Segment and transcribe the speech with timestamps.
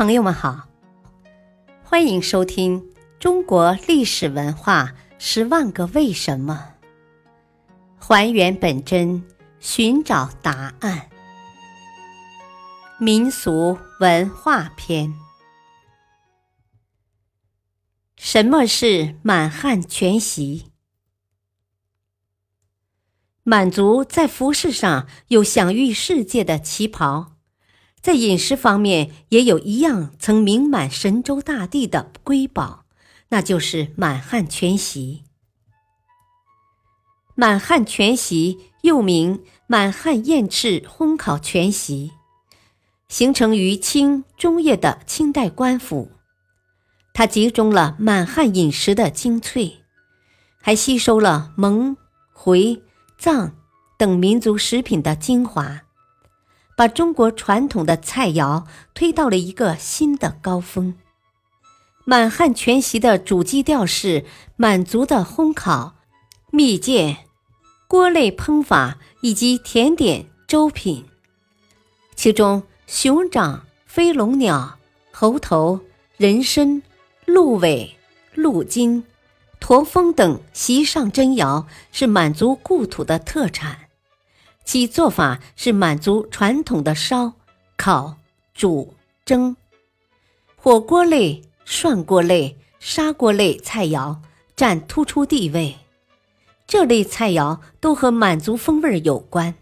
[0.00, 0.66] 朋友们好，
[1.84, 2.80] 欢迎收听
[3.18, 6.72] 《中国历史文化十万个为什么》，
[8.02, 9.22] 还原本真，
[9.58, 11.10] 寻找答案。
[12.98, 15.12] 民俗文化篇：
[18.16, 20.70] 什么是满汉全席？
[23.42, 27.32] 满族在服饰上有享誉世界的旗袍。
[28.02, 32.84] 在饮食方面，也有一样曾名满神州大地的瑰宝，
[33.28, 35.24] 那就是满汉全席。
[37.34, 42.12] 满汉全席又名满汉燕翅烘烤全席，
[43.08, 46.10] 形成于清中叶的清代官府。
[47.12, 49.78] 它集中了满汉饮食的精粹，
[50.60, 51.96] 还吸收了蒙、
[52.32, 52.82] 回、
[53.18, 53.56] 藏
[53.98, 55.82] 等民族食品的精华。
[56.80, 60.94] 把中国传统的菜肴推到了一个新的高峰。
[62.06, 64.24] 满汉全席的主基调是
[64.56, 65.96] 满族的烘烤、
[66.50, 67.18] 蜜饯、
[67.86, 71.04] 锅类烹法以及甜点粥品。
[72.16, 74.78] 其中，熊掌、飞龙鸟、
[75.10, 75.80] 猴头、
[76.16, 76.82] 人参、
[77.26, 77.94] 鹿尾、
[78.32, 79.04] 鹿筋、
[79.60, 83.89] 驼峰等席上珍肴是满族故土的特产。
[84.72, 87.32] 其做法是满足传统的烧、
[87.76, 88.18] 烤、
[88.54, 89.56] 煮、蒸，
[90.54, 94.18] 火锅类、涮锅类、砂锅类菜肴
[94.54, 95.76] 占突出地位。
[96.68, 99.56] 这类菜肴都和满族风味有关。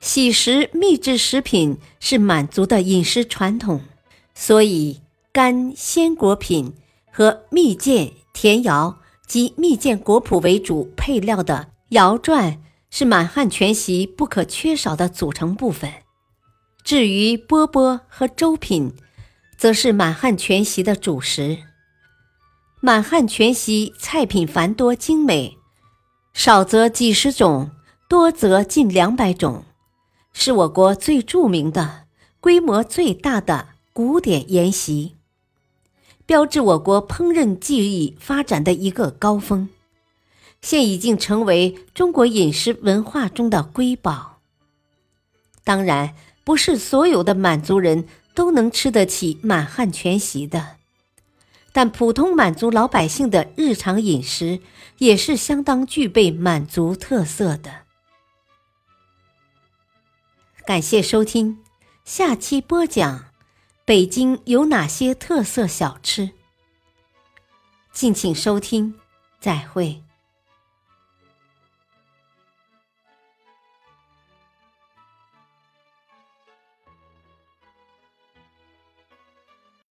[0.00, 3.82] 喜食秘制食品是满族的饮食传统，
[4.34, 6.74] 所以干鲜果品
[7.12, 8.96] 和蜜饯、甜肴
[9.28, 12.58] 及蜜饯果脯为主配料的肴馔。
[12.94, 15.90] 是满汉全席不可缺少的组成部分。
[16.84, 18.92] 至于饽饽和粥品，
[19.56, 21.60] 则是满汉全席的主食。
[22.82, 25.56] 满汉全席菜品繁多精美，
[26.34, 27.70] 少则几十种，
[28.10, 29.64] 多则近两百种，
[30.34, 32.04] 是我国最著名的、
[32.40, 35.14] 规模最大的古典宴席，
[36.26, 39.70] 标志我国烹饪技艺发展的一个高峰。
[40.62, 44.38] 现已经成为中国饮食文化中的瑰宝。
[45.64, 46.14] 当然，
[46.44, 50.76] 不是所有的满族人都能吃得起满汉全席的，
[51.72, 54.60] 但普通满族老百姓的日常饮食
[54.98, 57.82] 也是相当具备满族特色的。
[60.64, 61.58] 感谢收听，
[62.04, 63.26] 下期播讲
[63.84, 66.30] 北京有哪些特色小吃。
[67.92, 68.94] 敬请收听，
[69.40, 70.02] 再会。